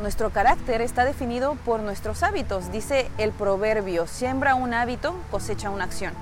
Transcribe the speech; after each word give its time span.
nuestro 0.00 0.30
carácter 0.30 0.80
está 0.80 1.04
definido 1.04 1.54
por 1.64 1.80
nuestros 1.80 2.22
hábitos. 2.22 2.72
Dice 2.72 3.10
el 3.18 3.32
proverbio, 3.32 4.06
siembra 4.06 4.54
un 4.54 4.74
hábito, 4.74 5.14
cosecha 5.30 5.70
una 5.70 5.84
acción. 5.84 6.14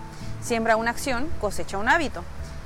Siembra 0.43 0.77
una 0.77 0.91
acción, 0.91 1.29
cosecha 1.41 1.79
un 1.79 1.89
hábito. 1.89 2.25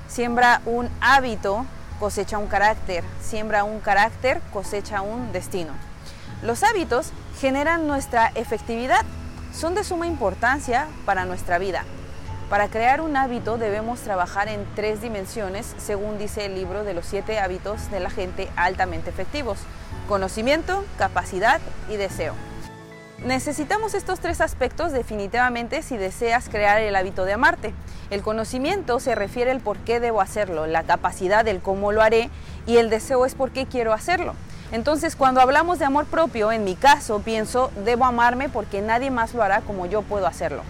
Siembra 0.09 0.61
un 0.67 0.88
hábito, 1.01 1.64
cosecha 2.01 2.38
un 2.38 2.46
carácter. 2.46 3.04
Siembra 3.21 3.64
un 3.64 3.80
carácter, 3.80 4.40
cosecha 4.53 5.03
un 5.03 5.33
destino. 5.33 5.72
Los 6.43 6.62
hábitos 6.62 7.13
generan 7.41 7.87
nuestra 7.87 8.33
efectividad. 8.35 9.05
Son 9.55 9.75
de 9.75 9.85
suma 9.85 10.07
importancia 10.07 10.87
para 11.05 11.25
nuestra 11.25 11.59
vida. 11.59 11.85
Para 12.49 12.69
crear 12.69 13.01
un 13.01 13.17
hábito 13.17 13.57
debemos 13.57 14.01
trabajar 14.01 14.49
en 14.49 14.67
tres 14.75 15.01
dimensiones, 15.01 15.75
según 15.79 16.19
dice 16.19 16.45
el 16.45 16.55
libro 16.55 16.85
de 16.85 16.93
los 16.93 17.07
siete 17.07 17.39
hábitos 17.39 17.91
de 17.91 18.01
la 18.01 18.11
gente 18.11 18.51
altamente 18.57 19.09
efectivos. 19.09 19.59
Conocimiento, 20.13 20.85
capacidad 20.99 21.59
y 21.89 21.97
deseo. 21.97 22.35
Necesitamos 23.25 23.95
estos 23.95 24.20
tres 24.20 24.43
aspectos 24.43 24.93
definitivamente 24.93 25.80
si 25.80 25.97
deseas 25.97 26.51
crear 26.51 26.83
el 26.83 26.95
hábito 26.97 27.25
de 27.25 27.33
amarte. 27.33 27.73
El 28.11 28.20
conocimiento 28.20 29.01
se 29.01 29.15
refiere 29.15 29.51
al 29.51 29.61
por 29.61 29.79
qué 29.79 30.01
debo 30.01 30.20
hacerlo, 30.20 30.67
la 30.67 30.83
capacidad 30.83 31.47
del 31.47 31.62
cómo 31.62 31.93
lo 31.93 32.03
haré 32.03 32.29
y 32.67 32.77
el 32.77 32.91
deseo 32.91 33.25
es 33.25 33.34
por 33.34 33.53
qué 33.53 33.65
quiero 33.65 33.95
hacerlo. 33.95 34.34
Entonces, 34.70 35.17
cuando 35.17 35.41
hablamos 35.41 35.79
de 35.79 35.87
amor 35.87 36.05
propio, 36.05 36.53
en 36.53 36.65
mi 36.65 36.75
caso, 36.75 37.20
pienso, 37.20 37.73
debo 37.83 38.05
amarme 38.05 38.51
porque 38.51 38.83
nadie 38.83 39.11
más 39.11 39.33
lo 39.33 39.42
hará 39.42 39.62
como 39.62 39.87
yo 39.87 40.03
puedo 40.03 40.27
hacerlo. 40.27 40.62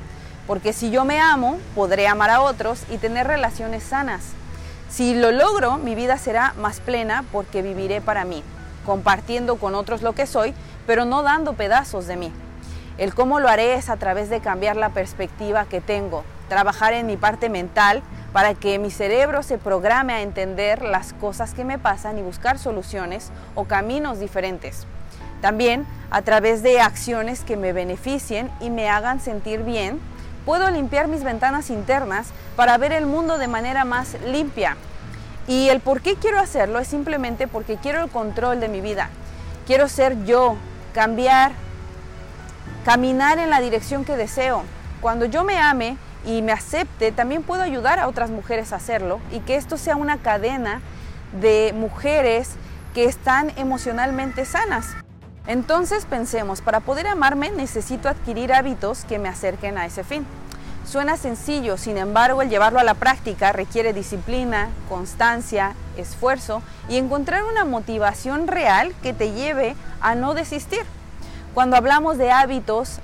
Porque 0.46 0.72
si 0.72 0.92
yo 0.92 1.04
me 1.04 1.18
amo, 1.18 1.58
podré 1.74 2.06
amar 2.06 2.30
a 2.30 2.42
otros 2.42 2.84
y 2.92 2.98
tener 2.98 3.26
relaciones 3.26 3.82
sanas. 3.82 4.22
Si 4.88 5.14
lo 5.14 5.32
logro, 5.32 5.78
mi 5.78 5.96
vida 5.96 6.16
será 6.16 6.54
más 6.58 6.78
plena 6.78 7.24
porque 7.32 7.62
viviré 7.62 8.00
para 8.00 8.24
mí, 8.24 8.44
compartiendo 8.84 9.56
con 9.56 9.74
otros 9.74 10.02
lo 10.02 10.14
que 10.14 10.26
soy, 10.26 10.54
pero 10.86 11.04
no 11.04 11.22
dando 11.22 11.54
pedazos 11.54 12.06
de 12.06 12.16
mí. 12.16 12.32
El 12.98 13.14
cómo 13.14 13.40
lo 13.40 13.48
haré 13.48 13.74
es 13.74 13.88
a 13.88 13.96
través 13.96 14.28
de 14.28 14.40
cambiar 14.40 14.76
la 14.76 14.90
perspectiva 14.90 15.64
que 15.64 15.80
tengo, 15.80 16.24
trabajar 16.48 16.92
en 16.92 17.06
mi 17.06 17.16
parte 17.16 17.48
mental 17.48 18.02
para 18.32 18.54
que 18.54 18.78
mi 18.78 18.90
cerebro 18.90 19.42
se 19.42 19.58
programe 19.58 20.12
a 20.12 20.22
entender 20.22 20.82
las 20.82 21.12
cosas 21.14 21.54
que 21.54 21.64
me 21.64 21.78
pasan 21.78 22.18
y 22.18 22.22
buscar 22.22 22.58
soluciones 22.58 23.30
o 23.54 23.64
caminos 23.64 24.20
diferentes. 24.20 24.86
También 25.40 25.86
a 26.10 26.22
través 26.22 26.62
de 26.62 26.80
acciones 26.80 27.40
que 27.40 27.56
me 27.56 27.72
beneficien 27.72 28.50
y 28.60 28.70
me 28.70 28.88
hagan 28.88 29.20
sentir 29.20 29.62
bien, 29.62 30.00
puedo 30.44 30.70
limpiar 30.70 31.08
mis 31.08 31.24
ventanas 31.24 31.70
internas 31.70 32.28
para 32.56 32.76
ver 32.78 32.92
el 32.92 33.06
mundo 33.06 33.38
de 33.38 33.48
manera 33.48 33.84
más 33.84 34.16
limpia. 34.26 34.76
Y 35.46 35.68
el 35.68 35.80
por 35.80 36.00
qué 36.00 36.16
quiero 36.16 36.38
hacerlo 36.38 36.78
es 36.78 36.88
simplemente 36.88 37.48
porque 37.48 37.76
quiero 37.76 38.04
el 38.04 38.10
control 38.10 38.60
de 38.60 38.68
mi 38.68 38.80
vida. 38.80 39.10
Quiero 39.66 39.88
ser 39.88 40.24
yo, 40.24 40.56
cambiar, 40.94 41.52
caminar 42.84 43.38
en 43.38 43.50
la 43.50 43.60
dirección 43.60 44.04
que 44.04 44.16
deseo. 44.16 44.62
Cuando 45.00 45.24
yo 45.24 45.44
me 45.44 45.58
ame 45.58 45.96
y 46.24 46.42
me 46.42 46.52
acepte, 46.52 47.10
también 47.10 47.42
puedo 47.42 47.62
ayudar 47.62 47.98
a 47.98 48.08
otras 48.08 48.30
mujeres 48.30 48.72
a 48.72 48.76
hacerlo 48.76 49.20
y 49.32 49.40
que 49.40 49.56
esto 49.56 49.76
sea 49.76 49.96
una 49.96 50.18
cadena 50.18 50.80
de 51.40 51.72
mujeres 51.74 52.50
que 52.94 53.04
están 53.04 53.52
emocionalmente 53.56 54.44
sanas. 54.44 54.94
Entonces 55.46 56.06
pensemos, 56.06 56.60
para 56.60 56.80
poder 56.80 57.08
amarme 57.08 57.50
necesito 57.50 58.08
adquirir 58.08 58.52
hábitos 58.52 59.04
que 59.04 59.18
me 59.18 59.28
acerquen 59.28 59.76
a 59.76 59.86
ese 59.86 60.04
fin. 60.04 60.24
Suena 60.84 61.16
sencillo, 61.16 61.78
sin 61.78 61.96
embargo 61.96 62.42
el 62.42 62.50
llevarlo 62.50 62.78
a 62.78 62.84
la 62.84 62.94
práctica 62.94 63.52
requiere 63.52 63.92
disciplina, 63.92 64.68
constancia, 64.88 65.74
esfuerzo 65.96 66.60
y 66.88 66.96
encontrar 66.96 67.44
una 67.44 67.64
motivación 67.64 68.48
real 68.48 68.92
que 69.02 69.12
te 69.12 69.32
lleve 69.32 69.76
a 70.00 70.14
no 70.14 70.34
desistir. 70.34 70.82
Cuando 71.54 71.76
hablamos 71.76 72.18
de 72.18 72.32
hábitos, 72.32 72.98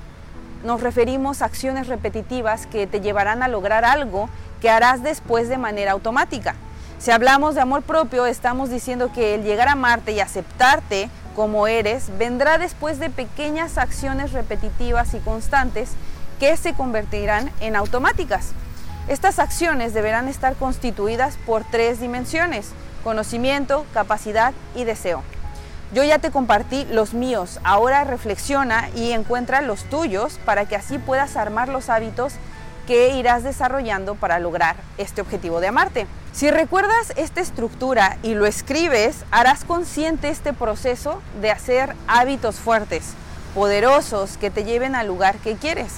nos 0.65 0.83
referimos 0.83 1.41
a 1.41 1.45
acciones 1.45 1.87
repetitivas 1.87 2.67
que 2.67 2.87
te 2.87 3.01
llevarán 3.01 3.43
a 3.43 3.49
lograr 3.49 3.85
algo 3.85 4.29
que 4.61 4.71
harás 4.71 5.03
después 5.03 5.49
de 5.49 5.57
manera 5.57 5.93
automática. 5.93 6.57
Si 6.99 7.13
hablamos 7.13 7.55
de 7.55 7.61
amor 7.61 7.83
propio, 7.83 8.27
estamos 8.27 8.71
diciendo 8.71 9.13
que 9.13 9.37
el 9.37 9.45
llegar 9.45 9.69
a 9.69 9.73
amarte 9.73 10.13
y 10.13 10.21
aceptarte 10.21 11.09
como 11.37 11.69
eres 11.69 12.11
vendrá 12.19 12.59
después 12.59 12.99
de 12.99 13.11
pequeñas 13.11 13.79
acciones 13.79 14.33
repetitivas 14.33 15.15
y 15.15 15.21
constantes 15.21 15.91
que 16.39 16.57
se 16.57 16.75
convertirán 16.75 17.51
en 17.61 17.77
automáticas. 17.77 18.51
Estas 19.09 19.39
acciones 19.39 19.95
deberán 19.95 20.29
estar 20.29 20.55
constituidas 20.57 21.37
por 21.47 21.65
tres 21.65 22.01
dimensiones, 22.01 22.71
conocimiento, 23.03 23.87
capacidad 23.95 24.53
y 24.75 24.85
deseo. 24.85 25.23
Yo 25.95 26.05
ya 26.05 26.19
te 26.19 26.31
compartí 26.31 26.87
los 26.91 27.15
míos, 27.15 27.61
ahora 27.65 28.05
reflexiona 28.05 28.91
y 28.95 29.13
encuentra 29.13 29.63
los 29.63 29.85
tuyos 29.85 30.39
para 30.45 30.67
que 30.67 30.77
así 30.77 30.99
puedas 30.99 31.37
armar 31.37 31.71
los 31.71 31.89
hábitos 31.89 32.35
que 32.87 33.15
irás 33.17 33.43
desarrollando 33.43 34.15
para 34.15 34.39
lograr 34.39 34.77
este 34.99 35.23
objetivo 35.23 35.61
de 35.61 35.69
amarte. 35.69 36.07
Si 36.33 36.51
recuerdas 36.51 37.13
esta 37.17 37.41
estructura 37.41 38.19
y 38.23 38.35
lo 38.35 38.45
escribes, 38.45 39.25
harás 39.31 39.65
consciente 39.65 40.29
este 40.29 40.53
proceso 40.53 41.23
de 41.41 41.51
hacer 41.51 41.95
hábitos 42.07 42.57
fuertes, 42.57 43.15
poderosos, 43.55 44.37
que 44.37 44.51
te 44.51 44.65
lleven 44.65 44.95
al 44.95 45.07
lugar 45.07 45.37
que 45.37 45.57
quieres. 45.57 45.95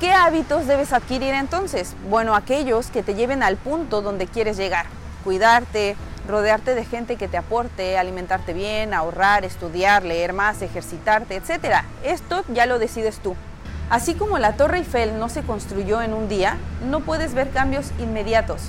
¿Qué 0.00 0.12
hábitos 0.12 0.66
debes 0.66 0.92
adquirir 0.92 1.32
entonces? 1.32 1.96
Bueno, 2.10 2.34
aquellos 2.34 2.88
que 2.88 3.02
te 3.02 3.14
lleven 3.14 3.42
al 3.42 3.56
punto 3.56 4.02
donde 4.02 4.26
quieres 4.26 4.58
llegar. 4.58 4.84
Cuidarte, 5.24 5.96
rodearte 6.28 6.74
de 6.74 6.84
gente 6.84 7.16
que 7.16 7.28
te 7.28 7.38
aporte, 7.38 7.96
alimentarte 7.96 8.52
bien, 8.52 8.92
ahorrar, 8.92 9.46
estudiar, 9.46 10.04
leer 10.04 10.34
más, 10.34 10.60
ejercitarte, 10.60 11.36
etc. 11.36 11.76
Esto 12.04 12.44
ya 12.52 12.66
lo 12.66 12.78
decides 12.78 13.20
tú. 13.20 13.36
Así 13.88 14.14
como 14.14 14.38
la 14.38 14.52
Torre 14.52 14.78
Eiffel 14.78 15.18
no 15.18 15.30
se 15.30 15.40
construyó 15.40 16.02
en 16.02 16.12
un 16.12 16.28
día, 16.28 16.58
no 16.84 17.00
puedes 17.00 17.32
ver 17.32 17.48
cambios 17.48 17.90
inmediatos. 17.98 18.64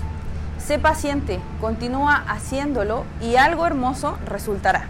Sé 0.66 0.80
paciente, 0.80 1.42
continúa 1.60 2.24
haciéndolo 2.30 3.04
y 3.20 3.36
algo 3.36 3.68
hermoso 3.68 4.18
resultará. 4.26 4.88